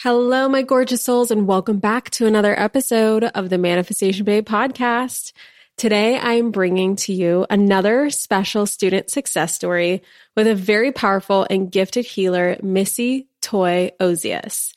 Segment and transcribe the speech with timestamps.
[0.00, 5.32] Hello, my gorgeous souls, and welcome back to another episode of the Manifestation Babe podcast.
[5.78, 10.02] Today, I'm bringing to you another special student success story
[10.36, 14.74] with a very powerful and gifted healer, Missy Toy Ozias.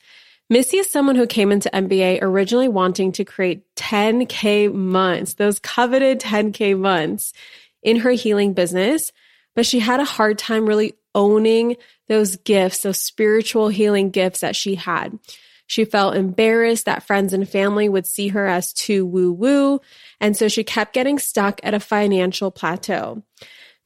[0.48, 6.18] Missy is someone who came into MBA originally wanting to create 10K months, those coveted
[6.20, 7.34] 10K months
[7.82, 9.12] in her healing business,
[9.54, 11.76] but she had a hard time really owning
[12.08, 15.18] those gifts, those spiritual healing gifts that she had.
[15.66, 19.80] She felt embarrassed that friends and family would see her as too woo woo.
[20.20, 23.22] And so she kept getting stuck at a financial plateau.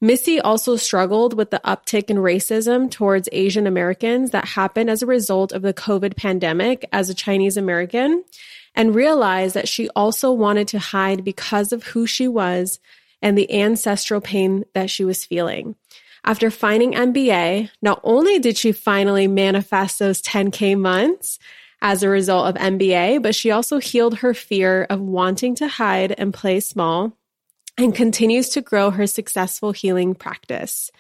[0.01, 5.07] Missy also struggled with the uptick in racism towards Asian Americans that happened as a
[5.07, 8.25] result of the COVID pandemic as a Chinese American
[8.75, 12.81] and realized that she also wanted to hide because of who she was
[13.23, 15.77] and the ancestral pain that she was feeling.
[16.25, 21.39] After finding MBA, not only did she finally manifest those 10K months
[21.83, 26.13] as a result of MBA, but she also healed her fear of wanting to hide
[26.17, 27.13] and play small
[27.77, 30.91] and continues to grow her successful healing practice.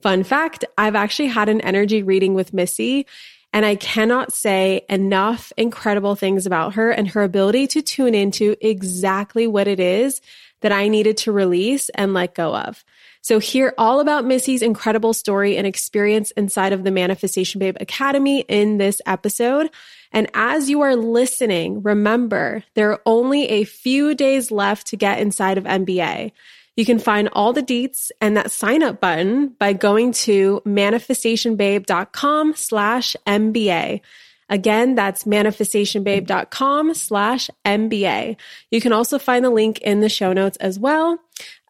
[0.00, 3.06] Fun fact, I've actually had an energy reading with Missy
[3.52, 8.56] and I cannot say enough incredible things about her and her ability to tune into
[8.60, 10.20] exactly what it is
[10.60, 12.84] that I needed to release and let go of.
[13.22, 18.40] So hear all about Missy's incredible story and experience inside of the Manifestation Babe Academy
[18.48, 19.70] in this episode.
[20.12, 25.20] And as you are listening, remember there are only a few days left to get
[25.20, 26.32] inside of MBA.
[26.76, 32.54] You can find all the deets and that sign up button by going to manifestationbabe.com
[32.56, 34.00] slash MBA.
[34.50, 38.36] Again, that's manifestationbabe.com slash MBA.
[38.72, 41.18] You can also find the link in the show notes as well.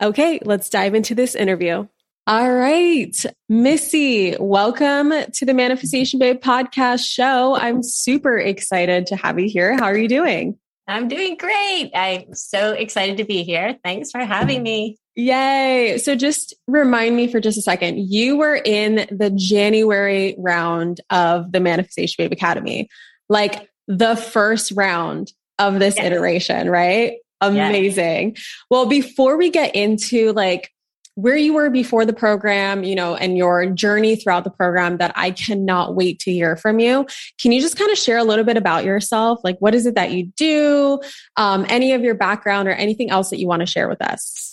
[0.02, 1.87] Okay, let's dive into this interview.
[2.26, 3.14] All right,
[3.49, 7.55] Missy, welcome to the Manifestation Babe podcast show.
[7.56, 9.76] I'm super excited to have you here.
[9.76, 10.58] How are you doing?
[10.87, 11.90] I'm doing great.
[11.94, 13.78] I'm so excited to be here.
[13.84, 14.96] Thanks for having me.
[15.20, 15.99] Yay.
[15.99, 17.99] So just remind me for just a second.
[17.99, 22.88] You were in the January round of the Manifestation Babe Academy,
[23.28, 26.06] like the first round of this yes.
[26.06, 27.19] iteration, right?
[27.43, 28.34] Amazing.
[28.34, 28.56] Yes.
[28.70, 30.70] Well, before we get into like
[31.17, 35.12] where you were before the program, you know, and your journey throughout the program that
[35.17, 37.06] I cannot wait to hear from you.
[37.38, 39.40] Can you just kind of share a little bit about yourself?
[39.44, 40.99] Like, what is it that you do?
[41.37, 44.50] Um, any of your background or anything else that you want to share with us?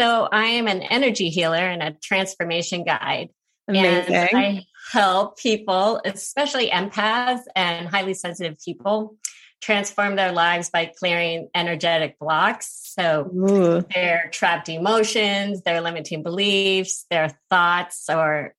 [0.00, 3.28] So I am an energy healer and a transformation guide.
[3.68, 4.14] Amazing.
[4.14, 9.16] And I help people, especially empaths and highly sensitive people,
[9.60, 12.92] transform their lives by clearing energetic blocks.
[12.96, 13.82] So Ooh.
[13.94, 18.54] their trapped emotions, their limiting beliefs, their thoughts, or,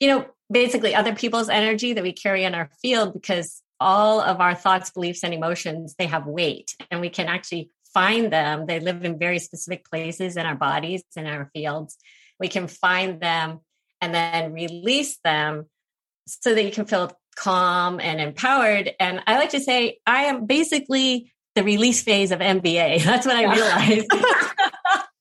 [0.00, 4.40] you know, basically other people's energy that we carry in our field because all of
[4.40, 8.66] our thoughts, beliefs, and emotions, they have weight and we can actually find them.
[8.66, 11.96] They live in very specific places in our bodies, in our fields.
[12.38, 13.60] We can find them
[14.00, 15.66] and then release them
[16.26, 18.92] so that you can feel calm and empowered.
[18.98, 23.02] And I like to say, I am basically the release phase of MBA.
[23.04, 24.10] That's what I realized.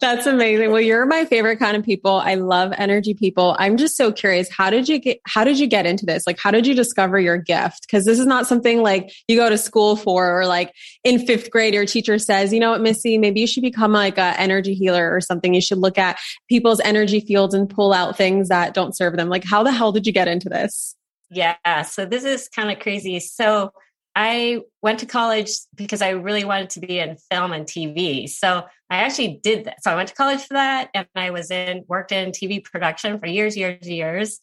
[0.00, 0.72] That's amazing.
[0.72, 2.12] Well, you're my favorite kind of people.
[2.12, 3.56] I love energy people.
[3.58, 4.50] I'm just so curious.
[4.50, 6.26] How did you get, how did you get into this?
[6.26, 7.86] Like, how did you discover your gift?
[7.90, 10.72] Cause this is not something like you go to school for, or like
[11.04, 14.18] in fifth grade, your teacher says, you know what, Missy, maybe you should become like
[14.18, 15.54] a energy healer or something.
[15.54, 19.28] You should look at people's energy fields and pull out things that don't serve them.
[19.28, 20.94] Like, how the hell did you get into this?
[21.30, 21.82] Yeah.
[21.82, 23.18] So this is kind of crazy.
[23.20, 23.72] So
[24.18, 28.26] I went to college because I really wanted to be in film and TV.
[28.26, 29.84] So I actually did that.
[29.84, 33.20] So I went to college for that and I was in worked in TV production
[33.20, 34.40] for years, years, years.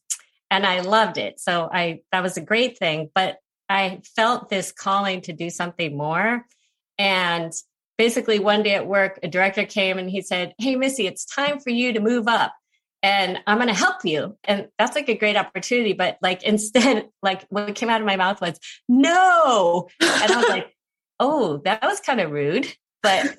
[0.52, 1.40] And I loved it.
[1.40, 3.10] So I that was a great thing.
[3.16, 3.38] But
[3.68, 6.46] I felt this calling to do something more.
[7.00, 7.52] And
[7.98, 11.60] basically one day at work, a director came and he said, Hey Missy, it's time
[11.60, 12.54] for you to move up
[13.04, 14.38] and I'm going to help you.
[14.46, 15.94] And that's like a great opportunity.
[15.94, 19.90] But like instead, like what came out of my mouth was no.
[20.02, 20.74] And I was like,
[21.20, 22.74] oh, that was kind of rude.
[23.04, 23.38] But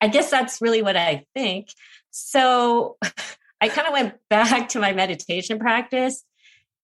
[0.00, 1.68] I guess that's really what I think.
[2.10, 2.96] So
[3.60, 6.24] I kind of went back to my meditation practice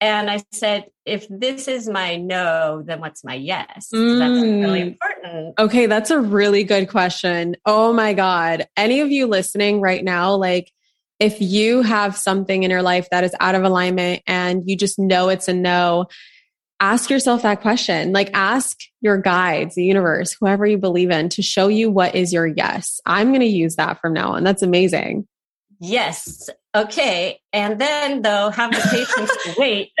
[0.01, 3.89] and I said, if this is my no, then what's my yes?
[3.93, 4.19] Mm.
[4.19, 5.59] That's really important.
[5.59, 7.57] Okay, that's a really good question.
[7.65, 8.67] Oh my God.
[8.77, 10.71] Any of you listening right now, like,
[11.19, 14.97] if you have something in your life that is out of alignment and you just
[14.97, 16.07] know it's a no,
[16.79, 18.13] ask yourself that question.
[18.13, 22.31] Like ask your guides, the universe, whoever you believe in to show you what is
[22.31, 23.01] your yes.
[23.05, 24.43] I'm going to use that from now on.
[24.43, 25.27] That's amazing.
[25.79, 26.49] Yes.
[26.75, 27.39] Okay.
[27.53, 29.91] And then though, have the patience to wait.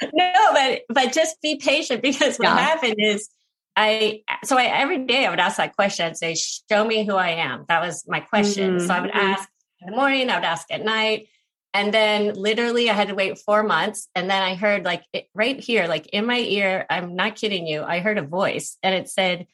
[0.00, 2.58] But no, but but just be patient because what yeah.
[2.58, 3.28] happened is
[3.78, 7.14] I so I every day I would ask that question and say, "Show me who
[7.14, 8.78] I am." That was my question.
[8.78, 8.86] Mm-hmm.
[8.86, 9.18] So I would mm-hmm.
[9.18, 9.48] ask
[9.80, 11.28] in the morning, I would ask at night,
[11.72, 15.28] and then literally I had to wait four months, and then I heard like it,
[15.32, 16.86] right here, like in my ear.
[16.90, 17.84] I'm not kidding you.
[17.84, 19.46] I heard a voice, and it said,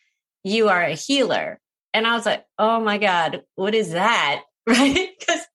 [0.42, 1.60] "You are a healer,"
[1.92, 5.10] and I was like, "Oh my god, what is that?" Right?
[5.18, 5.46] Because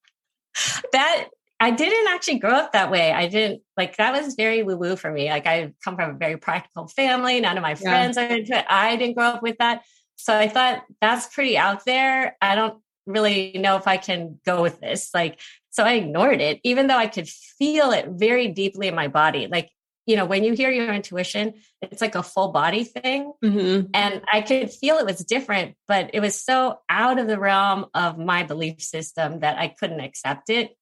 [0.92, 1.30] that
[1.60, 3.12] I didn't actually grow up that way.
[3.12, 5.30] I didn't like that was very woo woo for me.
[5.30, 7.40] Like I come from a very practical family.
[7.42, 8.24] None of my friends yeah.
[8.24, 8.66] are into it.
[8.70, 9.84] I didn't grow up with that.
[10.16, 12.38] So I thought that's pretty out there.
[12.42, 15.10] I don't really know if I can go with this.
[15.14, 15.40] Like,
[15.72, 19.48] so I ignored it, even though I could feel it very deeply in my body.
[19.48, 19.70] Like,
[20.06, 23.32] you know, when you hear your intuition, it's like a full body thing.
[23.44, 23.92] Mm-hmm.
[23.94, 27.86] And I could feel it was different, but it was so out of the realm
[27.94, 30.76] of my belief system that I couldn't accept it.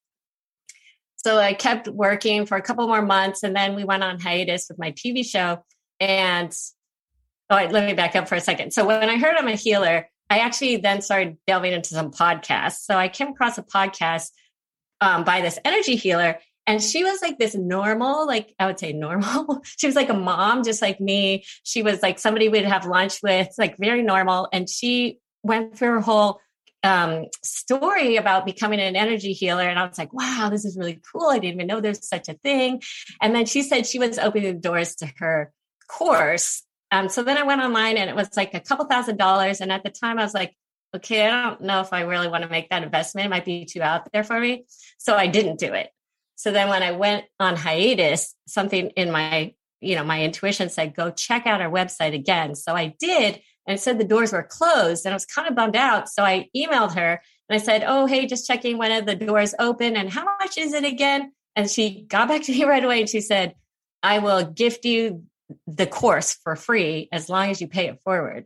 [1.17, 4.67] So I kept working for a couple more months and then we went on hiatus
[4.69, 5.63] with my TV show.
[5.99, 6.55] And
[7.49, 8.71] oh, let me back up for a second.
[8.71, 12.85] So when I heard I'm a healer, I actually then started delving into some podcasts.
[12.85, 14.30] So I came across a podcast
[15.01, 16.39] um, by this energy healer.
[16.65, 19.61] And she was like this normal, like I would say normal.
[19.77, 21.45] she was like a mom, just like me.
[21.63, 24.49] She was like somebody we'd have lunch with, like very normal.
[24.51, 26.42] And she went through her whole
[26.83, 29.67] um, story about becoming an energy healer.
[29.67, 31.29] And I was like, wow, this is really cool.
[31.29, 32.81] I didn't even know there's such a thing.
[33.21, 35.51] And then she said she was opening the doors to her
[35.87, 36.63] course.
[36.91, 39.59] Um, so then I went online and it was like a couple thousand dollars.
[39.59, 40.55] And at the time I was like,
[40.95, 43.25] okay, I don't know if I really want to make that investment.
[43.25, 44.65] It might be too out there for me.
[44.97, 45.89] So I didn't do it.
[46.35, 50.95] So then when I went on hiatus, something in my, you know, my intuition said,
[50.95, 52.55] go check out our website again.
[52.55, 55.76] So I did and said the doors were closed and I was kind of bummed
[55.76, 56.09] out.
[56.09, 59.54] So I emailed her and I said, Oh, hey, just checking when are the doors
[59.59, 61.33] open and how much is it again?
[61.56, 63.54] And she got back to me right away and she said,
[64.02, 65.24] I will gift you
[65.68, 68.45] the course for free as long as you pay it forward.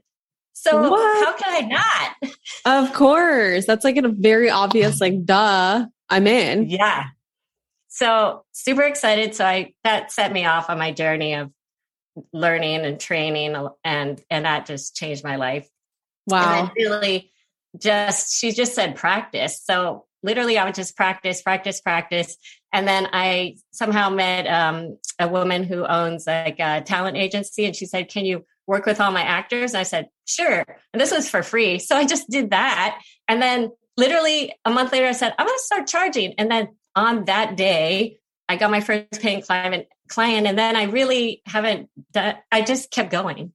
[0.54, 1.26] So what?
[1.26, 2.32] how can I not?
[2.66, 3.66] Of course.
[3.66, 6.70] That's like a very obvious, like, duh, I'm in.
[6.70, 7.06] Yeah.
[7.88, 9.36] So super excited.
[9.36, 11.52] So I that set me off on my journey of
[12.34, 15.68] learning and training and and that just changed my life.
[16.28, 17.32] Wow And I really
[17.78, 19.62] just she just said practice.
[19.64, 22.38] So literally i would just practice practice practice.
[22.74, 27.76] And then i somehow met um, a woman who owns like a talent agency and
[27.76, 29.74] she said can you work with all my actors?
[29.74, 30.66] And i said sure.
[30.94, 31.80] And this was for free.
[31.80, 33.00] So i just did that.
[33.28, 36.34] And then literally a month later i said i'm going to start charging.
[36.34, 38.18] And then on that day
[38.50, 40.46] i got my first paying client client.
[40.46, 43.54] And then I really haven't done, I just kept going.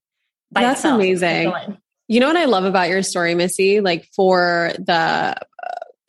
[0.51, 0.97] That's itself.
[0.97, 1.53] amazing.
[2.09, 3.81] You know what I love about your story, Missy?
[3.81, 5.35] Like for the, uh,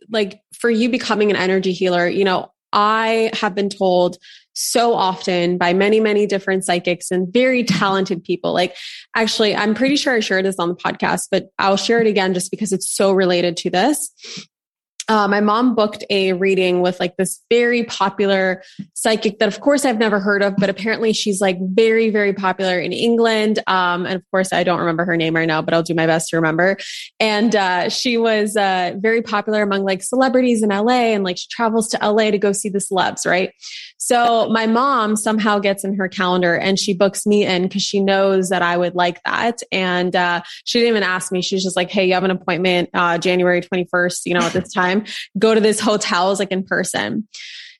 [0.09, 4.17] like for you becoming an energy healer, you know, I have been told
[4.53, 8.53] so often by many, many different psychics and very talented people.
[8.53, 8.75] Like,
[9.15, 12.33] actually, I'm pretty sure I shared this on the podcast, but I'll share it again
[12.33, 14.11] just because it's so related to this
[15.09, 18.61] uh, my mom booked a reading with like this very popular
[18.93, 22.79] psychic that of course i've never heard of but apparently she's like very very popular
[22.79, 23.59] in england.
[23.67, 26.07] Um, and of course i don't remember her name right now but i'll do my
[26.07, 26.77] best to remember.
[27.19, 31.47] And uh, she was uh, very popular among like celebrities in la and like she
[31.49, 33.51] travels to la to go see the celebs right
[33.97, 37.99] so my mom somehow gets in her calendar and she books me in because she
[37.99, 41.75] knows that i would like that and uh, she didn't even ask me she's just
[41.75, 45.03] like hey you have an appointment uh, january 21st you know at this time
[45.37, 47.27] go to this hotels like in person.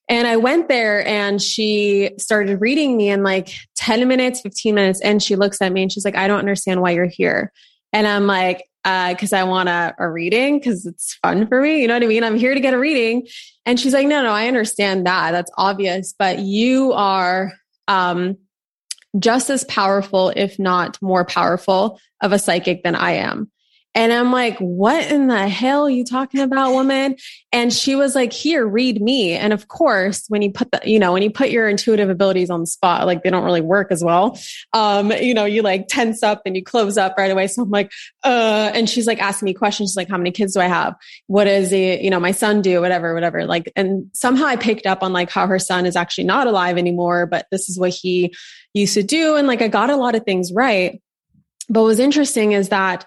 [0.10, 5.02] And I went there and she started reading me in like 10 minutes, 15 minutes.
[5.02, 7.52] And she looks at me and she's like, I don't understand why you're here.
[7.92, 11.82] And I'm like, because uh, I want a, a reading because it's fun for me.
[11.82, 12.24] You know what I mean?
[12.24, 13.28] I'm here to get a reading.
[13.66, 15.32] And she's like, no, no, I understand that.
[15.32, 16.14] That's obvious.
[16.18, 17.52] But you are
[17.88, 18.38] um,
[19.20, 23.52] just as powerful, if not more powerful, of a psychic than I am.
[23.98, 27.16] And I'm like, what in the hell are you talking about, woman?
[27.52, 29.32] And she was like, here, read me.
[29.32, 32.52] And of course, when you put the, you know, when you put your intuitive abilities
[32.52, 34.40] on the spot, like they don't really work as well.
[34.72, 37.48] Um, you know, you like tense up and you close up right away.
[37.48, 37.92] So I'm like,
[38.24, 39.90] uh, and she's like asking me questions.
[39.90, 40.96] She's like, how many kids do I have?
[41.26, 42.80] What does the, you know, my son do?
[42.82, 43.48] Whatever, whatever.
[43.48, 46.78] Like, and somehow I picked up on like how her son is actually not alive
[46.78, 48.36] anymore, but this is what he
[48.76, 49.38] used to do.
[49.38, 51.02] And like, I got a lot of things right.
[51.68, 53.04] But what's interesting is that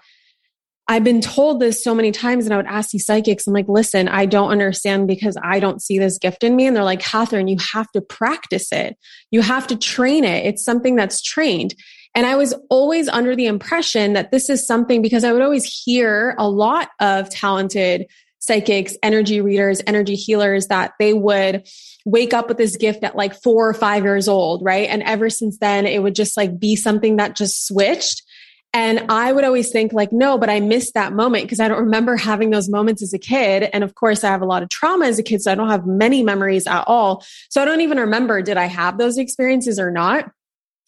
[0.91, 3.69] I've been told this so many times, and I would ask these psychics, I'm like,
[3.69, 6.67] listen, I don't understand because I don't see this gift in me.
[6.67, 8.97] And they're like, Kathrin, you have to practice it.
[9.31, 10.45] You have to train it.
[10.45, 11.75] It's something that's trained.
[12.13, 15.63] And I was always under the impression that this is something because I would always
[15.63, 18.07] hear a lot of talented
[18.39, 21.65] psychics, energy readers, energy healers that they would
[22.03, 24.89] wake up with this gift at like four or five years old, right?
[24.89, 28.23] And ever since then, it would just like be something that just switched
[28.73, 31.83] and I would always think like, no, but I missed that moment because I don't
[31.83, 33.69] remember having those moments as a kid.
[33.73, 35.41] And of course, I have a lot of trauma as a kid.
[35.41, 37.25] So I don't have many memories at all.
[37.49, 40.31] So I don't even remember, did I have those experiences or not?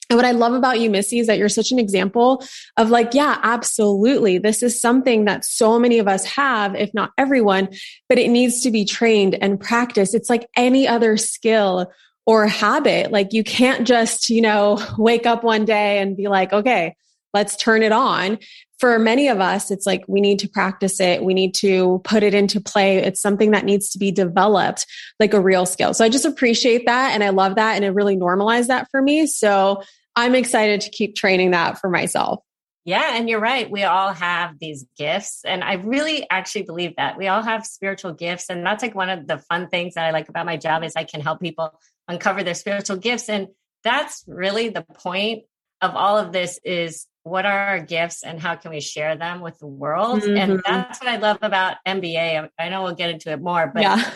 [0.10, 2.46] And what I love about you, Missy, is that you're such an example
[2.78, 4.38] of like, yeah, absolutely.
[4.38, 7.70] This is something that so many of us have, if not everyone,
[8.08, 10.14] but it needs to be trained and practiced.
[10.14, 11.92] It's like any other skill
[12.26, 13.12] or habit.
[13.12, 16.96] Like you can't just, you know, wake up one day and be like, okay,
[17.34, 18.38] let's turn it on.
[18.80, 21.24] For many of us, it's like we need to practice it.
[21.24, 22.98] We need to put it into play.
[22.98, 24.86] It's something that needs to be developed
[25.20, 25.94] like a real skill.
[25.94, 27.12] So I just appreciate that.
[27.14, 27.76] And I love that.
[27.76, 29.26] And it really normalized that for me.
[29.26, 29.84] So
[30.16, 32.44] I'm excited to keep training that for myself.
[32.86, 33.72] Yeah, and you're right.
[33.72, 35.46] We all have these gifts.
[35.46, 38.50] And I really actually believe that we all have spiritual gifts.
[38.50, 40.94] And that's like one of the fun things that I like about my job is
[40.96, 43.30] I can help people uncover their spiritual gifts.
[43.30, 43.48] And
[43.86, 45.44] that's really the point
[45.82, 49.42] of all of this is what are our gifts and how can we share them
[49.42, 50.22] with the world?
[50.22, 50.38] Mm-hmm.
[50.38, 53.84] and that's what i love about mba i know we'll get into it more but
[53.84, 54.12] yeah.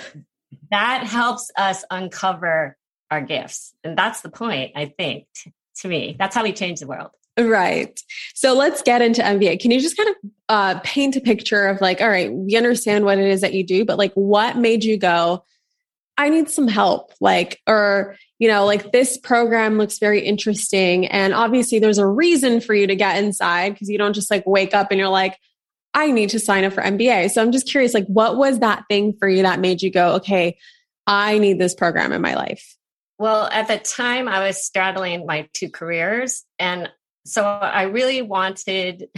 [0.71, 2.77] that helps us uncover
[3.09, 3.73] our gifts.
[3.83, 6.15] And that's the point i think t- to me.
[6.17, 7.11] That's how we change the world.
[7.39, 7.99] Right.
[8.33, 10.15] So let's get into mba can you just kind of
[10.49, 13.65] uh, paint a picture of like all right we understand what it is that you
[13.65, 15.43] do but like what made you go
[16.17, 21.07] i need some help like or you know, like this program looks very interesting.
[21.07, 24.45] And obviously, there's a reason for you to get inside because you don't just like
[24.45, 25.37] wake up and you're like,
[25.93, 27.31] I need to sign up for MBA.
[27.31, 30.15] So I'm just curious, like, what was that thing for you that made you go,
[30.15, 30.57] okay,
[31.07, 32.75] I need this program in my life?
[33.17, 36.43] Well, at the time, I was straddling my two careers.
[36.59, 36.91] And
[37.25, 39.09] so I really wanted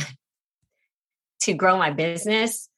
[1.42, 2.69] to grow my business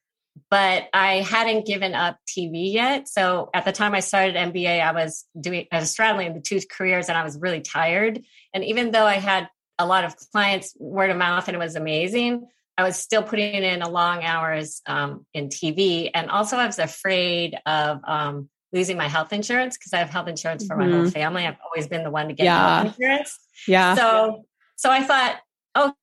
[0.50, 3.08] but I hadn't given up TV yet.
[3.08, 6.60] So at the time I started MBA, I was doing, I was straddling the two
[6.70, 8.22] careers and I was really tired.
[8.54, 11.76] And even though I had a lot of clients word of mouth and it was
[11.76, 16.10] amazing, I was still putting in a long hours um, in TV.
[16.14, 20.28] And also I was afraid of um, losing my health insurance because I have health
[20.28, 20.90] insurance for mm-hmm.
[20.90, 21.12] my whole mm-hmm.
[21.12, 21.46] family.
[21.46, 22.84] I've always been the one to get yeah.
[22.84, 23.40] health insurance.
[23.68, 23.96] Yeah.
[23.96, 24.46] So,
[24.76, 25.40] so I thought,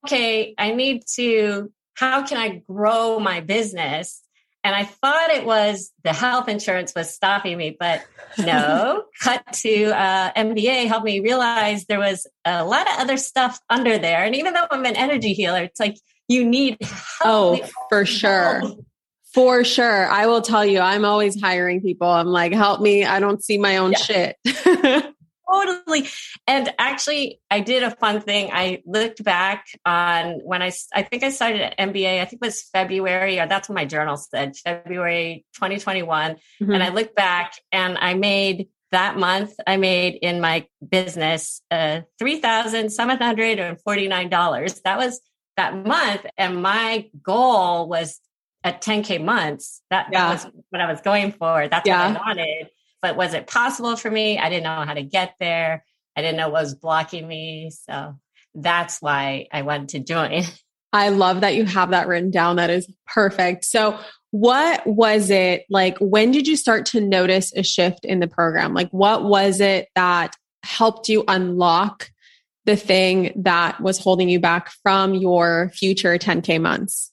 [0.04, 4.23] okay, I need to how can I grow my business?
[4.69, 8.05] And I thought it was the health insurance was stopping me, but
[8.37, 9.05] no.
[9.23, 13.97] cut to uh, MBA helped me realize there was a lot of other stuff under
[13.97, 14.23] there.
[14.23, 15.97] And even though I'm an energy healer, it's like
[16.29, 17.61] you need help.
[17.63, 18.63] Oh, for sure.
[19.33, 20.07] For sure.
[20.07, 22.07] I will tell you, I'm always hiring people.
[22.07, 23.07] I'm like, help me.
[23.07, 24.35] I don't see my own yeah.
[24.45, 25.15] shit.
[25.50, 26.09] totally.
[26.47, 28.50] And actually, I did a fun thing.
[28.52, 32.47] I looked back on when I, I think I started at MBA, I think it
[32.47, 36.33] was February, or that's what my journal said, February 2021.
[36.33, 36.71] Mm-hmm.
[36.71, 42.00] And I looked back and I made that month, I made in my business uh,
[42.21, 44.83] $3,749.
[44.83, 45.21] That was
[45.57, 46.26] that month.
[46.38, 48.21] And my goal was
[48.64, 49.83] at 10K months.
[49.90, 50.28] That, yeah.
[50.28, 51.69] that was what I was going for.
[51.69, 52.12] That's yeah.
[52.12, 52.71] what I wanted.
[53.00, 54.38] But was it possible for me?
[54.38, 55.85] I didn't know how to get there.
[56.17, 57.71] I didn't know what was blocking me.
[57.71, 58.19] So
[58.55, 60.43] that's why I wanted to join.
[60.93, 62.57] I love that you have that written down.
[62.57, 63.64] That is perfect.
[63.64, 63.99] So,
[64.31, 65.99] what was it like?
[65.99, 68.75] When did you start to notice a shift in the program?
[68.75, 72.11] Like, what was it that helped you unlock
[72.64, 77.12] the thing that was holding you back from your future 10K months?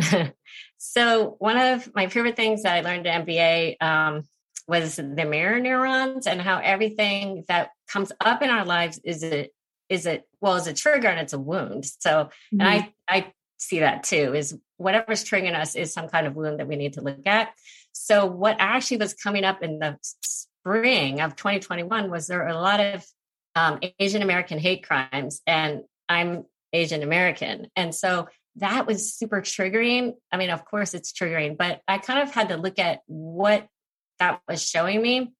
[0.78, 4.22] so, one of my favorite things that I learned at MBA um,
[4.68, 9.48] was the mirror neurons and how everything that comes up in our lives is a
[9.88, 12.60] is it well is a trigger and it's a wound so mm-hmm.
[12.60, 12.90] and i mm-hmm.
[13.08, 16.76] i see that too is whatever's triggering us is some kind of wound that we
[16.76, 17.50] need to look at
[17.92, 22.80] so what actually was coming up in the spring of 2021 was there a lot
[22.80, 23.06] of
[23.54, 30.12] um, asian american hate crimes and i'm asian american and so that was super triggering
[30.32, 33.66] i mean of course it's triggering but i kind of had to look at what
[34.18, 35.32] that was showing me.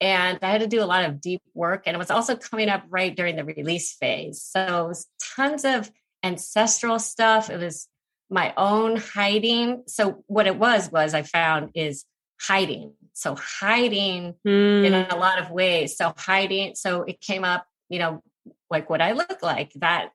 [0.00, 1.82] And I had to do a lot of deep work.
[1.86, 4.42] And it was also coming up right during the release phase.
[4.42, 5.90] So it was tons of
[6.22, 7.50] ancestral stuff.
[7.50, 7.86] It was
[8.30, 9.82] my own hiding.
[9.86, 12.06] So what it was, was I found is
[12.40, 12.94] hiding.
[13.12, 14.84] So hiding mm.
[14.86, 15.96] in a lot of ways.
[15.96, 16.76] So hiding.
[16.76, 18.22] So it came up, you know,
[18.70, 20.12] like what I look like that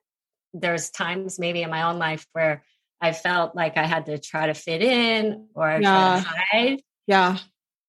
[0.52, 2.62] there's times maybe in my own life where
[3.00, 6.22] I felt like I had to try to fit in or yeah.
[6.22, 6.82] try to hide.
[7.06, 7.38] Yeah.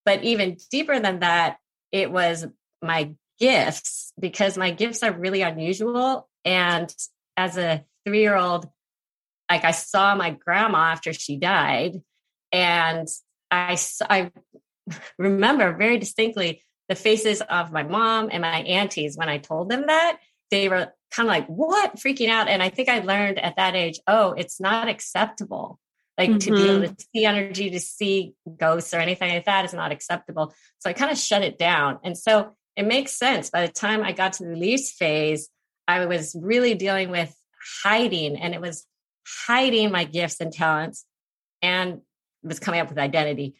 [0.08, 1.58] But even deeper than that,
[1.91, 2.48] it was
[2.82, 6.30] my gifts because my gifts are really unusual.
[6.46, 6.89] And
[7.36, 8.70] as a three year old,
[9.52, 12.02] like I saw my grandma after she died,
[12.54, 13.06] and
[13.52, 13.78] I,
[14.10, 14.32] I
[15.20, 19.88] remember very distinctly the faces of my mom and my aunties when I told them
[19.88, 20.20] that.
[20.52, 21.98] They were kind of like, what?
[21.98, 22.48] Freaking out.
[22.48, 25.82] And I think I learned at that age, oh, it's not acceptable
[26.17, 26.38] like mm-hmm.
[26.39, 26.93] to be able mm-hmm.
[26.93, 30.53] to see energy, to see ghosts or anything like that is not acceptable.
[30.80, 31.99] So I kind of shut it down.
[32.03, 33.49] And so it makes sense.
[33.49, 35.49] By the time I got to the release phase,
[35.88, 37.36] I was really dealing with
[37.84, 38.86] hiding and it was
[39.45, 41.06] hiding my gifts and talents
[41.62, 42.01] and
[42.43, 43.56] was coming up with identity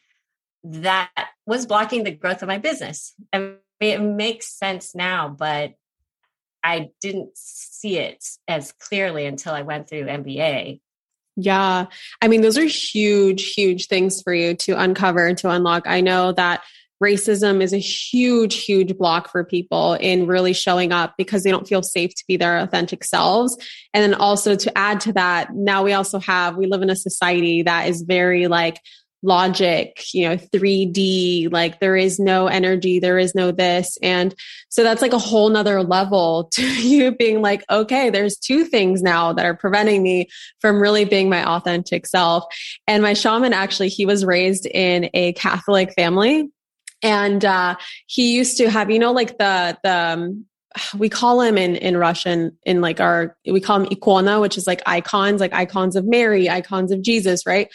[0.64, 1.10] that
[1.46, 3.14] was blocking the growth of my business.
[3.32, 5.74] And it makes sense now, but
[6.64, 10.82] I didn't see it as clearly until I went through MBA
[11.38, 11.86] yeah.
[12.22, 15.84] I mean, those are huge, huge things for you to uncover to unlock.
[15.86, 16.64] I know that
[17.02, 21.68] racism is a huge, huge block for people in really showing up because they don't
[21.68, 23.56] feel safe to be their authentic selves.
[23.94, 26.96] And then also to add to that, now we also have, we live in a
[26.96, 28.82] society that is very like,
[29.24, 33.98] logic, you know, 3D, like there is no energy, there is no this.
[34.02, 34.34] And
[34.70, 39.02] so that's like a whole nother level to you being like, okay, there's two things
[39.02, 42.46] now that are preventing me from really being my authentic self.
[42.88, 46.50] And my shaman actually, he was raised in a Catholic family.
[47.04, 47.76] And uh,
[48.08, 50.46] he used to have, you know, like the the um,
[50.98, 54.66] we call him in in Russian in like our we call him ikona, which is
[54.66, 57.70] like icons, like icons of Mary, icons of Jesus, right?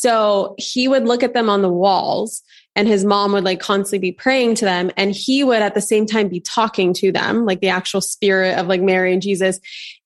[0.00, 2.42] So he would look at them on the walls
[2.74, 4.90] and his mom would like constantly be praying to them.
[4.96, 8.56] And he would at the same time be talking to them like the actual spirit
[8.58, 9.60] of like Mary and Jesus.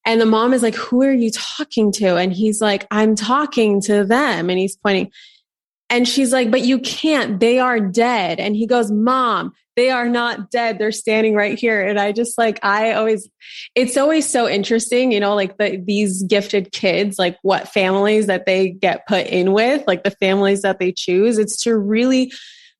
[0.04, 2.16] And the mom is like who are you talking to?
[2.16, 4.50] And he's like I'm talking to them.
[4.50, 5.12] And he's pointing.
[5.90, 7.38] And she's like but you can't.
[7.38, 8.40] They are dead.
[8.40, 12.38] And he goes mom they are not dead they're standing right here and i just
[12.38, 13.28] like i always
[13.74, 18.46] it's always so interesting you know like the, these gifted kids like what families that
[18.46, 22.32] they get put in with like the families that they choose it's to really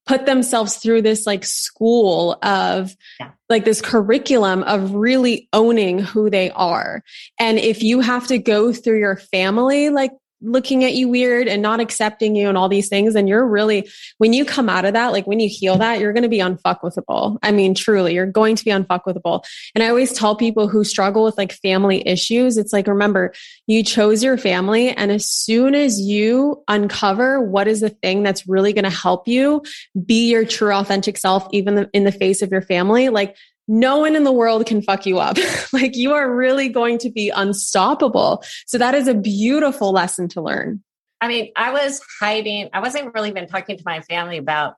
[0.07, 3.31] put themselves through this like school of yeah.
[3.49, 7.03] like this curriculum of really owning who they are.
[7.41, 11.63] And if you have to go through your family, like looking at you weird and
[11.63, 13.15] not accepting you and all these things.
[13.15, 16.13] And you're really, when you come out of that, like when you heal that, you're
[16.13, 17.39] going to be unfuckwithable.
[17.43, 19.45] I mean, truly, you're going to be unfuckwithable.
[19.75, 23.33] And I always tell people who struggle with like family issues, it's like, remember,
[23.67, 24.91] you chose your family.
[24.91, 29.27] And as soon as you uncover what is the thing that's really going to help
[29.27, 29.63] you
[30.05, 34.17] be your true authentic self, even in the face of your family, like no one
[34.17, 35.39] in the world can fuck you up.
[35.73, 38.45] like you are really going to be unstoppable.
[38.67, 40.83] So that is a beautiful lesson to learn.
[41.21, 44.75] I mean, I was hiding, I wasn't really even talking to my family about,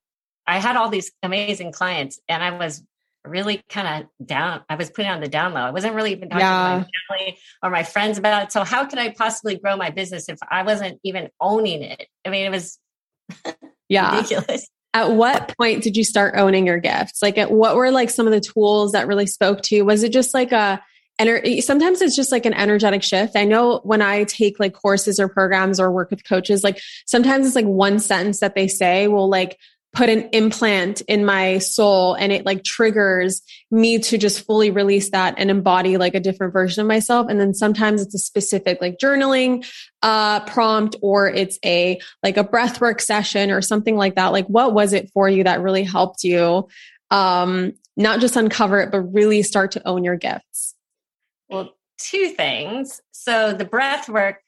[0.47, 2.85] I had all these amazing clients and I was
[3.25, 4.63] really kind of down.
[4.69, 5.61] I was putting on the down low.
[5.61, 6.75] I wasn't really even talking yeah.
[6.75, 8.53] to my family or my friends about it.
[8.53, 12.07] So how could I possibly grow my business if I wasn't even owning it?
[12.25, 12.79] I mean, it was
[13.89, 14.69] yeah ridiculous.
[14.97, 17.21] At what point did you start owning your gifts?
[17.21, 19.85] Like, at what were like some of the tools that really spoke to you?
[19.85, 20.83] Was it just like a
[21.21, 23.37] ener- sometimes it's just like an energetic shift.
[23.37, 27.47] I know when I take like courses or programs or work with coaches, like sometimes
[27.47, 29.59] it's like one sentence that they say will like
[29.97, 35.11] put an implant in my soul and it like triggers me to just fully release
[35.11, 37.27] that and embody like a different version of myself.
[37.31, 39.67] And then sometimes it's a specific like journaling
[40.03, 44.33] uh prompt or it's a like a breathwork session or something like that.
[44.33, 46.69] Like what was it for you that really helped you
[47.11, 50.75] um not just uncover it but really start to own your gifts?
[51.49, 53.01] Well two things.
[53.13, 54.43] So the breath work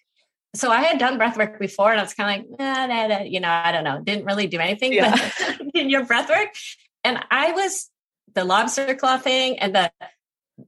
[0.59, 3.07] so I had done breath work before and I was kind of like, nah, nah,
[3.07, 5.16] nah, you know, I don't know, didn't really do anything yeah.
[5.38, 6.49] but in your breath work.
[7.05, 7.88] And I was
[8.35, 9.90] the lobster claw thing and the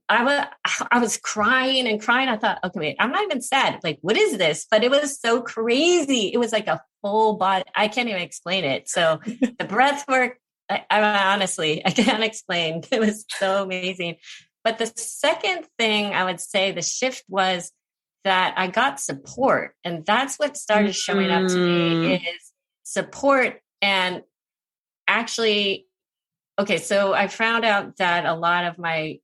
[0.09, 0.47] I was
[0.91, 2.29] I was crying and crying.
[2.29, 3.81] I thought, okay, wait, I'm not even sad.
[3.83, 4.67] Like, what is this?
[4.71, 6.31] But it was so crazy.
[6.33, 7.65] It was like a full body.
[7.75, 8.89] I can't even explain it.
[8.89, 12.83] So the breath work, I, I honestly, I can't explain.
[12.91, 14.17] It was so amazing.
[14.63, 17.73] But the second thing I would say the shift was
[18.25, 19.75] that I got support.
[19.85, 22.23] And that's what started showing up to me mm.
[22.23, 22.53] is
[22.83, 24.23] support and
[25.09, 25.87] actually
[26.59, 29.19] okay, so I found out that a lot of my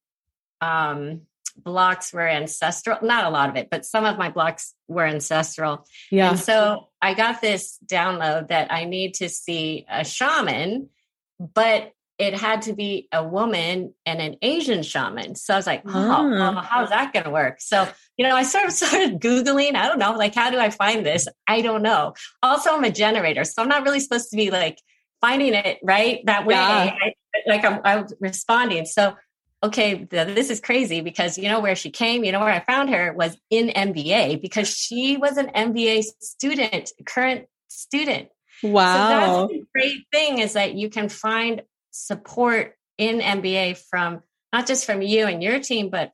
[0.60, 1.22] um
[1.56, 5.86] blocks were ancestral, not a lot of it, but some of my blocks were ancestral.
[6.10, 6.30] Yeah.
[6.30, 10.90] And so I got this download that I need to see a shaman,
[11.38, 15.34] but it had to be a woman and an Asian shaman.
[15.34, 16.30] So I was like, oh, oh.
[16.30, 17.60] Well, how's that going to work?
[17.60, 19.74] So, you know, I sort of started Googling.
[19.74, 21.28] I don't know, like, how do I find this?
[21.46, 22.14] I don't know.
[22.42, 23.44] Also, I'm a generator.
[23.44, 24.80] So I'm not really supposed to be like
[25.20, 26.54] finding it right that way.
[26.54, 26.94] Yeah.
[27.00, 27.12] I,
[27.46, 28.86] like I'm, I'm, responding.
[28.86, 29.14] So,
[29.62, 32.90] okay, this is crazy because you know where she came, you know where I found
[32.90, 38.28] her was in MBA because she was an MBA student, current student.
[38.62, 38.94] Wow.
[38.94, 41.62] So that's the great thing is that you can find
[41.96, 46.12] support in MBA from not just from you and your team, but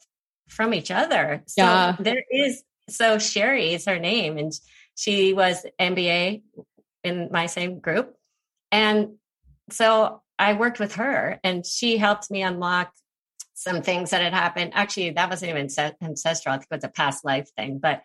[0.49, 1.43] from each other.
[1.47, 1.97] So yeah.
[1.99, 4.53] there is, so Sherry is her name, and
[4.95, 6.43] she was MBA
[7.05, 8.15] in my same group.
[8.71, 9.17] And
[9.71, 12.93] so I worked with her, and she helped me unlock
[13.55, 14.73] some things that had happened.
[14.75, 15.69] Actually, that wasn't even
[16.03, 18.03] ancestral, I think it was a past life thing, but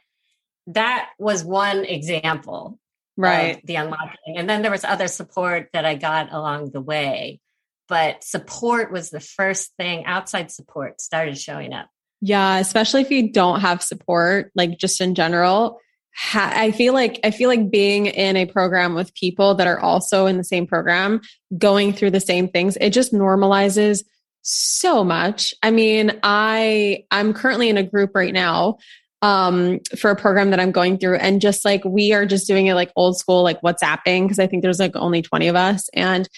[0.67, 2.77] that was one example
[3.15, 7.39] right the unlocking and then there was other support that i got along the way
[7.87, 11.89] but support was the first thing outside support started showing up.
[12.21, 15.79] Yeah especially if you don't have support like just in general
[16.15, 19.79] ha- i feel like i feel like being in a program with people that are
[19.79, 21.21] also in the same program
[21.57, 24.03] going through the same things it just normalizes
[24.49, 25.53] so much.
[25.61, 28.77] I mean i i'm currently in a group right now
[29.21, 32.67] um for a program that I'm going through and just like we are just doing
[32.67, 35.89] it like old school like whatsapping because I think there's like only 20 of us
[35.93, 36.29] and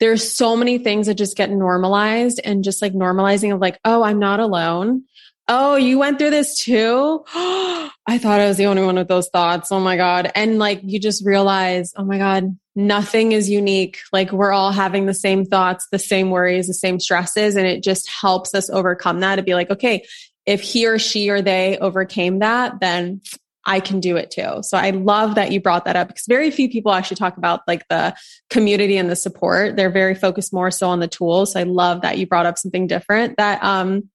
[0.00, 4.02] there's so many things that just get normalized and just like normalizing of like, oh,
[4.02, 5.04] I'm not alone.
[5.48, 7.24] Oh, you went through this too?
[7.34, 9.72] I thought I was the only one with those thoughts.
[9.72, 10.30] Oh my God.
[10.34, 13.98] And like you just realize, oh my God, nothing is unique.
[14.12, 17.56] Like we're all having the same thoughts, the same worries, the same stresses.
[17.56, 20.04] And it just helps us overcome that to be like, okay,
[20.46, 23.20] if he or she or they overcame that, then
[23.68, 24.62] I can do it too.
[24.62, 27.60] So I love that you brought that up because very few people actually talk about
[27.68, 28.16] like the
[28.48, 29.76] community and the support.
[29.76, 31.52] They're very focused more so on the tools.
[31.52, 34.08] So I love that you brought up something different that um,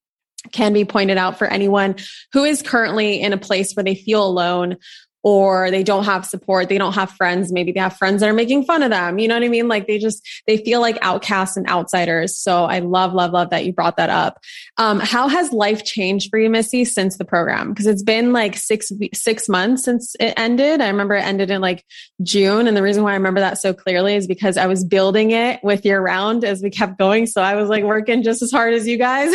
[0.52, 1.98] can be pointed out for anyone
[2.34, 4.78] who is currently in a place where they feel alone
[5.24, 6.68] or they don't have support.
[6.68, 7.52] They don't have friends.
[7.52, 9.18] Maybe they have friends that are making fun of them.
[9.20, 9.70] You know what I mean?
[9.70, 12.38] Like they just, they feel like outcasts and outsiders.
[12.38, 14.40] So I love, love, love that you brought that up.
[14.78, 17.70] Um, how has life changed for you, Missy, since the program?
[17.70, 20.82] Because it's been like six, six months since it ended.
[20.82, 21.86] I remember it ended in like
[22.22, 22.68] June.
[22.68, 25.64] And the reason why I remember that so clearly is because I was building it
[25.64, 27.28] with year round as we kept going.
[27.28, 29.34] So I was like working just as hard as you guys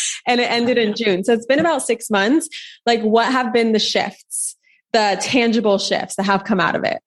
[0.26, 1.24] and it ended in June.
[1.24, 2.48] So it's been about six months.
[2.86, 4.55] Like what have been the shifts?
[4.96, 7.02] The tangible shifts that have come out of it?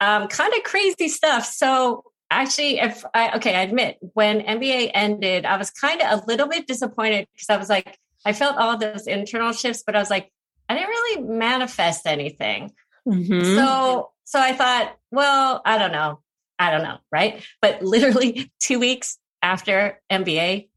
[0.00, 1.46] Um, kind of crazy stuff.
[1.46, 6.26] So actually, if I okay, I admit when MBA ended, I was kind of a
[6.26, 9.98] little bit disappointed because I was like, I felt all those internal shifts, but I
[9.98, 10.30] was like,
[10.68, 12.72] I didn't really manifest anything.
[13.08, 13.56] Mm-hmm.
[13.56, 16.20] So so I thought, well, I don't know.
[16.58, 17.42] I don't know, right?
[17.62, 20.68] But literally two weeks after MBA,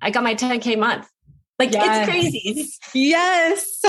[0.00, 1.08] I got my 10K month.
[1.62, 2.08] Like yes.
[2.08, 2.70] it's crazy.
[2.92, 3.82] Yes.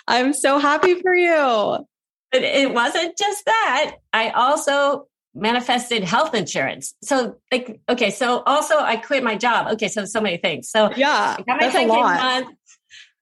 [0.08, 1.86] I'm so happy for you.
[2.32, 3.96] But it wasn't just that.
[4.14, 6.94] I also manifested health insurance.
[7.02, 9.72] So like, okay, so also I quit my job.
[9.74, 10.70] Okay, so so many things.
[10.70, 12.18] So yeah, I got my that's a lot.
[12.18, 12.56] Month.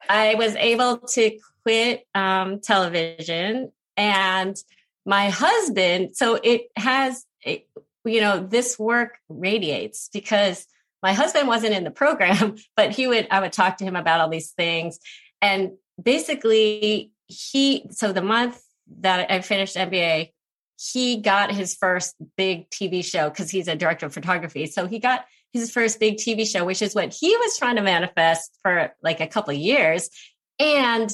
[0.08, 4.56] I was able to quit um, television and
[5.04, 7.66] my husband, so it has, it,
[8.04, 10.64] you know, this work radiates because
[11.06, 14.20] my husband wasn't in the program, but he would, I would talk to him about
[14.20, 14.98] all these things.
[15.40, 18.60] And basically, he, so the month
[18.98, 20.32] that I finished MBA,
[20.76, 24.66] he got his first big TV show because he's a director of photography.
[24.66, 27.82] So he got his first big TV show, which is what he was trying to
[27.82, 30.10] manifest for like a couple years.
[30.58, 31.08] And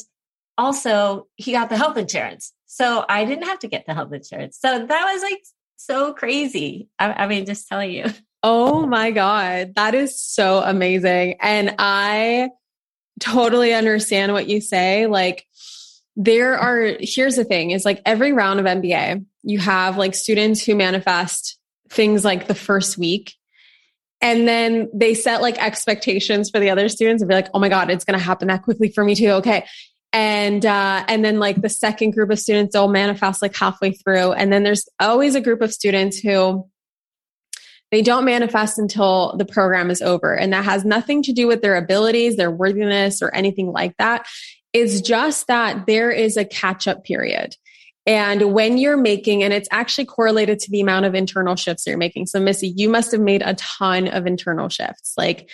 [0.56, 2.54] also, he got the health insurance.
[2.64, 4.58] So I didn't have to get the health insurance.
[4.58, 5.42] So that was like
[5.76, 6.88] so crazy.
[6.98, 8.06] I, I mean, just telling you.
[8.42, 9.74] Oh my God.
[9.76, 11.36] That is so amazing.
[11.40, 12.50] And I
[13.20, 15.06] totally understand what you say.
[15.06, 15.46] Like,
[16.16, 20.64] there are, here's the thing is like every round of MBA, you have like students
[20.64, 23.34] who manifest things like the first week.
[24.20, 27.68] And then they set like expectations for the other students and be like, oh my
[27.68, 29.30] God, it's going to happen that quickly for me too.
[29.30, 29.66] Okay.
[30.12, 34.32] And, uh, and then like the second group of students will manifest like halfway through.
[34.32, 36.68] And then there's always a group of students who
[37.92, 40.34] they don't manifest until the program is over.
[40.34, 44.26] And that has nothing to do with their abilities, their worthiness, or anything like that.
[44.72, 47.54] It's just that there is a catch up period.
[48.04, 51.96] And when you're making, and it's actually correlated to the amount of internal shifts you're
[51.96, 52.26] making.
[52.26, 55.48] So, Missy, you must have made a ton of internal shifts, like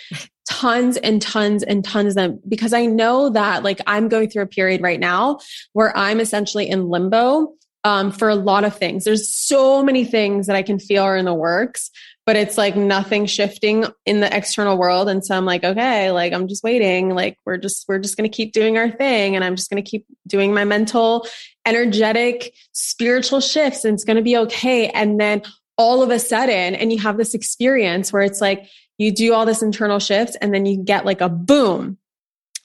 [0.49, 4.43] tons and tons and tons of them, because I know that like I'm going through
[4.43, 5.39] a period right now
[5.73, 9.03] where I'm essentially in limbo um, for a lot of things.
[9.03, 11.91] There's so many things that I can feel are in the works,
[12.29, 15.09] but it's like nothing shifting in the external world.
[15.09, 17.09] And so I'm like, okay, like I'm just waiting.
[17.09, 19.35] Like we're just, we're just going to keep doing our thing.
[19.35, 21.25] And I'm just going to keep doing my mental,
[21.65, 23.83] energetic, spiritual shifts.
[23.83, 24.89] And it's going to be okay.
[24.89, 25.41] And then
[25.75, 29.47] all of a sudden, and you have this experience where it's like you do all
[29.47, 31.97] this internal shifts and then you get like a boom.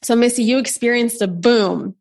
[0.02, 1.94] So Missy, you experienced a boom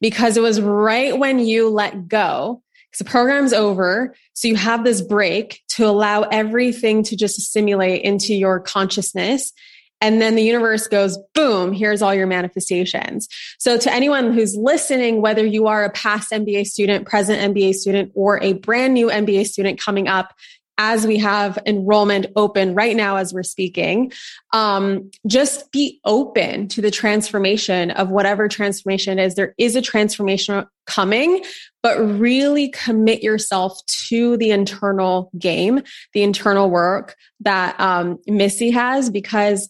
[0.00, 2.62] because it was right when you let go.
[2.98, 4.14] The program's over.
[4.34, 9.52] So you have this break to allow everything to just assimilate into your consciousness.
[10.00, 13.28] And then the universe goes, boom, here's all your manifestations.
[13.58, 18.12] So to anyone who's listening, whether you are a past MBA student, present MBA student,
[18.14, 20.34] or a brand new MBA student coming up,
[20.78, 24.12] as we have enrollment open right now as we're speaking
[24.52, 29.34] um, just be open to the transformation of whatever transformation is.
[29.34, 31.44] There is a transformation coming
[31.82, 35.82] but really commit yourself to the internal game
[36.14, 39.68] the internal work that um, missy has because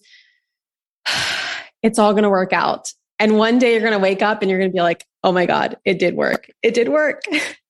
[1.83, 2.93] it's all going to work out.
[3.19, 5.33] And one day you're going to wake up and you're going to be like oh
[5.33, 6.51] my god it did work.
[6.63, 7.23] It did work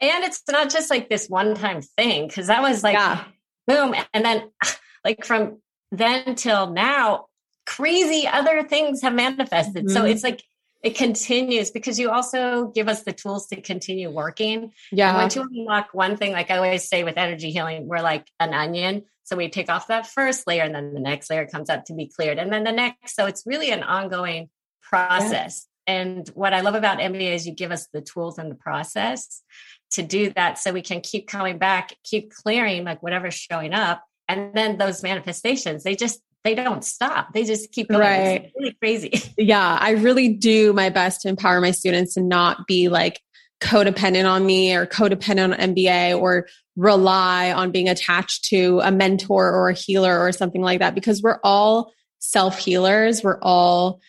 [0.00, 3.24] And it's not just like this one time thing, because that was like yeah.
[3.66, 3.94] boom.
[4.14, 4.50] And then
[5.04, 5.58] like from
[5.90, 7.26] then till now,
[7.66, 9.86] crazy other things have manifested.
[9.86, 9.94] Mm-hmm.
[9.94, 10.42] So it's like
[10.82, 14.72] it continues because you also give us the tools to continue working.
[14.92, 15.10] Yeah.
[15.10, 18.26] And once you unlock one thing, like I always say with energy healing, we're like
[18.38, 19.02] an onion.
[19.24, 21.94] So we take off that first layer and then the next layer comes up to
[21.94, 22.38] be cleared.
[22.38, 23.16] And then the next.
[23.16, 25.66] So it's really an ongoing process.
[25.86, 25.94] Yeah.
[25.94, 29.42] And what I love about MBA is you give us the tools and the process
[29.92, 34.02] to do that so we can keep coming back, keep clearing like whatever's showing up.
[34.28, 37.32] And then those manifestations, they just they don't stop.
[37.32, 38.00] They just keep going.
[38.00, 38.44] Right.
[38.44, 39.34] It's really crazy.
[39.38, 39.78] Yeah.
[39.80, 43.20] I really do my best to empower my students to not be like
[43.60, 46.46] codependent on me or codependent on MBA or
[46.76, 51.22] rely on being attached to a mentor or a healer or something like that because
[51.22, 53.22] we're all self healers.
[53.22, 54.00] We're all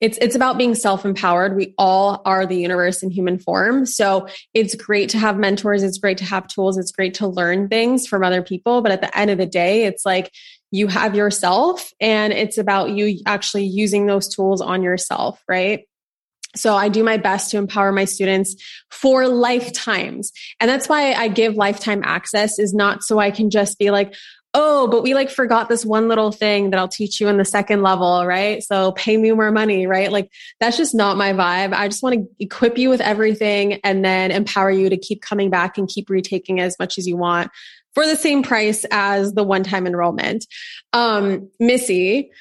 [0.00, 1.56] it's it's about being self-empowered.
[1.56, 3.84] We all are the universe in human form.
[3.86, 5.82] So it's great to have mentors.
[5.82, 6.78] It's great to have tools.
[6.78, 8.80] It's great to learn things from other people.
[8.80, 10.32] But at the end of the day it's like
[10.70, 15.84] you have yourself and it's about you actually using those tools on yourself right?
[16.56, 18.56] So I do my best to empower my students
[18.90, 20.32] for lifetimes.
[20.60, 24.14] And that's why I give lifetime access is not so I can just be like,
[24.60, 27.44] oh, but we like forgot this one little thing that I'll teach you in the
[27.44, 28.60] second level, right?
[28.60, 30.10] So pay me more money, right?
[30.10, 31.72] Like that's just not my vibe.
[31.72, 35.48] I just want to equip you with everything and then empower you to keep coming
[35.48, 37.52] back and keep retaking as much as you want
[37.94, 40.44] for the same price as the one time enrollment.
[40.92, 42.32] Um, Missy,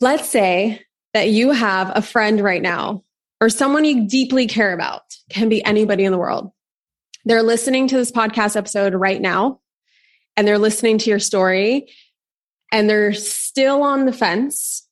[0.00, 0.80] let's say
[1.12, 3.02] that you have a friend right now
[3.40, 6.52] or someone you deeply care about, can be anybody in the world.
[7.24, 9.58] They're listening to this podcast episode right now
[10.38, 11.92] and they're listening to your story
[12.70, 14.86] and they're still on the fence,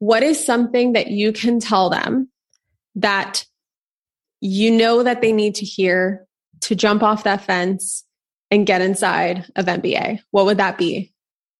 [0.00, 2.28] what is something that you can tell them
[2.96, 3.46] that
[4.42, 6.26] you know that they need to hear
[6.60, 8.04] to jump off that fence
[8.50, 11.10] and get inside of MBA, what would that be?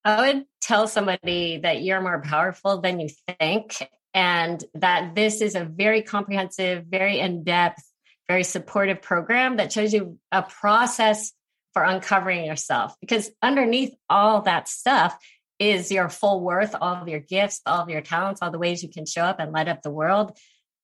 [0.04, 3.08] I would tell somebody that you're more powerful than you
[3.38, 7.82] think, and that this is a very comprehensive, very in depth,
[8.28, 11.32] very supportive program that shows you a process
[11.72, 12.94] for uncovering yourself.
[13.00, 15.16] Because underneath all that stuff
[15.58, 18.82] is your full worth, all of your gifts, all of your talents, all the ways
[18.82, 20.36] you can show up and light up the world.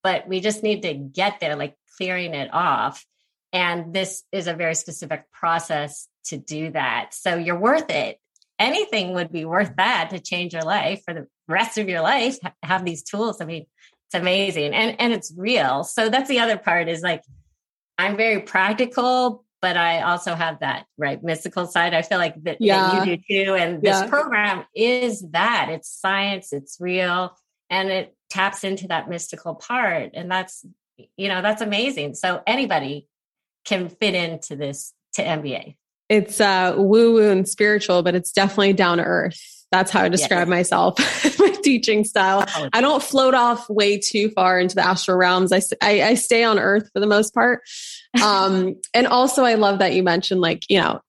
[0.03, 3.05] But we just need to get there, like clearing it off.
[3.53, 7.14] And this is a very specific process to do that.
[7.14, 8.18] So you're worth it.
[8.59, 12.38] Anything would be worth that to change your life for the rest of your life.
[12.62, 13.40] Have these tools.
[13.40, 13.66] I mean,
[14.07, 15.85] it's amazing and and it's real.
[15.85, 17.22] So that's the other part is like
[17.99, 21.92] I'm very practical, but I also have that right mystical side.
[21.92, 23.00] I feel like that, yeah.
[23.00, 23.55] that you do too.
[23.57, 24.07] And this yeah.
[24.07, 27.37] program is that it's science, it's real,
[27.68, 30.12] and it taps into that mystical part.
[30.14, 30.64] And that's,
[31.16, 32.14] you know, that's amazing.
[32.14, 33.09] So anybody
[33.64, 35.74] can fit into this to MBA.
[36.09, 39.56] It's uh woo woo and spiritual, but it's definitely down to earth.
[39.77, 40.49] That's how I describe yes.
[40.49, 40.99] myself,
[41.39, 42.47] my teaching style.
[42.57, 45.53] Oh, I don't float off way too far into the astral realms.
[45.53, 47.62] I, I, I stay on earth for the most part.
[48.25, 51.03] Um, and also I love that you mentioned like, you know,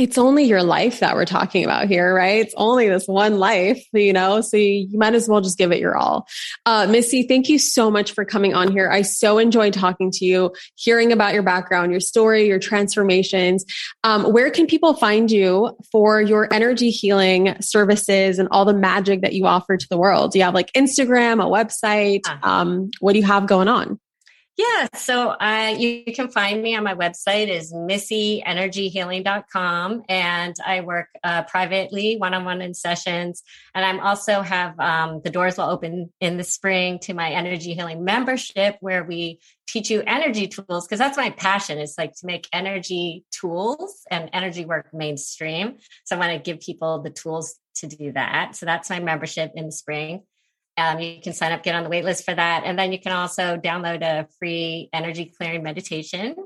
[0.00, 2.40] it's only your life that we're talking about here, right?
[2.40, 5.72] It's only this one life, you know, so you, you might as well just give
[5.72, 6.26] it your all.
[6.64, 8.90] Uh, Missy, thank you so much for coming on here.
[8.90, 13.66] I so enjoyed talking to you, hearing about your background, your story, your transformations.
[14.02, 19.20] Um, where can people find you for your energy healing services and all the magic
[19.20, 20.32] that you offer to the world?
[20.32, 22.22] Do you have like Instagram, a website?
[22.42, 24.00] Um, what do you have going on?
[24.60, 30.82] Yeah, so uh, you, you, can find me on my website is missyenergyhealing.com and I
[30.82, 33.42] work uh, privately one-on-one in sessions
[33.74, 37.72] and I'm also have um, the doors will open in the spring to my energy
[37.72, 42.26] healing membership where we teach you energy tools because that's my passion is like to
[42.26, 45.78] make energy tools and energy work mainstream.
[46.04, 48.56] So I want to give people the tools to do that.
[48.56, 50.24] So that's my membership in the spring.
[50.76, 52.62] Um, you can sign up, get on the wait list for that.
[52.64, 56.36] And then you can also download a free energy clearing meditation.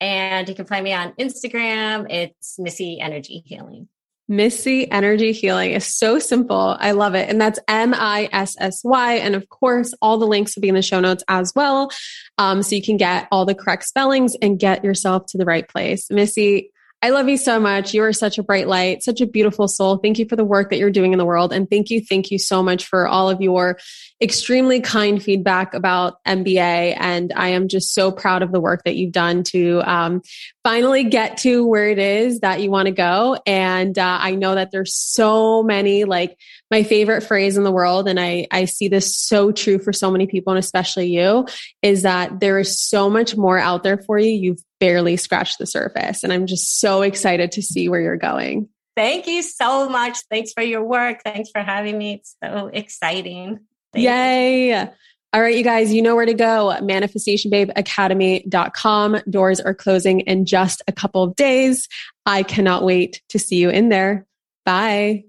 [0.00, 2.06] And you can find me on Instagram.
[2.08, 3.88] It's Missy Energy Healing.
[4.28, 6.76] Missy Energy Healing is so simple.
[6.78, 7.30] I love it.
[7.30, 9.14] And that's M I S S Y.
[9.14, 11.90] And of course, all the links will be in the show notes as well.
[12.36, 15.66] Um, so you can get all the correct spellings and get yourself to the right
[15.66, 16.10] place.
[16.10, 17.94] Missy, I love you so much.
[17.94, 19.98] You are such a bright light, such a beautiful soul.
[19.98, 21.52] Thank you for the work that you're doing in the world.
[21.52, 23.78] And thank you, thank you so much for all of your
[24.20, 26.96] extremely kind feedback about MBA.
[26.98, 30.22] And I am just so proud of the work that you've done to um,
[30.64, 33.38] finally get to where it is that you want to go.
[33.46, 36.36] And uh, I know that there's so many, like
[36.68, 40.10] my favorite phrase in the world, and I, I see this so true for so
[40.10, 41.46] many people, and especially you,
[41.80, 44.30] is that there is so much more out there for you.
[44.30, 46.22] You've barely scratched the surface.
[46.22, 48.68] And I'm just so excited to see where you're going.
[48.96, 50.18] Thank you so much.
[50.30, 51.20] Thanks for your work.
[51.24, 52.14] Thanks for having me.
[52.14, 53.60] It's so exciting.
[53.92, 54.70] Thank Yay.
[54.70, 54.88] You.
[55.32, 56.74] All right, you guys, you know where to go.
[56.80, 59.20] ManifestationBabeAcademy.com.
[59.28, 61.86] Doors are closing in just a couple of days.
[62.24, 64.26] I cannot wait to see you in there.
[64.64, 65.24] Bye.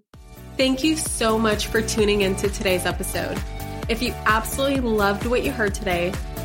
[0.58, 3.38] Thank you so much for tuning into today's episode.
[3.90, 6.14] If you absolutely loved what you heard today,